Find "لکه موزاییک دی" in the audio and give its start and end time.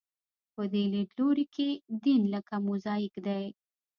2.33-3.45